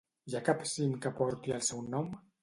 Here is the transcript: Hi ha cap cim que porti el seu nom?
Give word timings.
Hi 0.29 0.35
ha 0.37 0.39
cap 0.45 0.63
cim 0.69 0.95
que 1.03 1.11
porti 1.19 1.53
el 1.59 1.61
seu 1.67 1.83
nom? 1.97 2.09